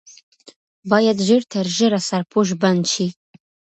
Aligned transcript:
باید 0.91 1.17
ژر 1.27 1.41
تر 1.53 1.65
ژره 1.77 1.99
سرپوش 2.09 2.49
بند 2.61 2.83
شي. 2.93 3.07